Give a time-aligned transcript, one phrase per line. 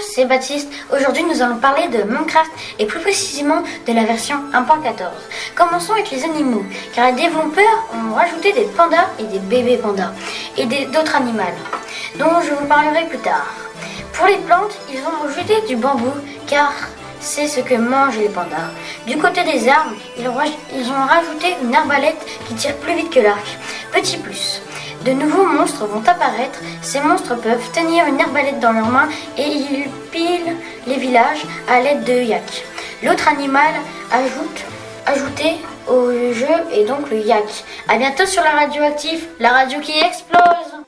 [0.00, 0.68] c'est Baptiste.
[0.94, 5.08] Aujourd'hui, nous allons parler de Minecraft et plus précisément de la version 1.14.
[5.54, 6.64] Commençons avec les animaux,
[6.94, 10.12] car les développeurs ont rajouté des pandas et des bébés pandas
[10.56, 11.42] et d'autres animaux,
[12.18, 13.46] dont je vous parlerai plus tard.
[14.12, 16.12] Pour les plantes, ils ont rajouté du bambou,
[16.46, 16.72] car
[17.20, 18.70] c'est ce que mangent les pandas.
[19.06, 23.46] Du côté des armes, ils ont rajouté une arbalète qui tire plus vite que l'arc.
[23.92, 24.62] Petit plus.
[25.04, 26.58] De nouveaux monstres vont apparaître.
[26.82, 29.08] Ces monstres peuvent tenir une arbalète dans leurs mains
[29.38, 32.64] et ils pilent les villages à l'aide de yak.
[33.02, 33.72] L'autre animal
[34.12, 34.64] ajoute,
[35.06, 35.56] ajouté
[35.88, 37.64] au jeu est donc le yak.
[37.88, 40.84] A bientôt sur la radioactive, la radio qui explose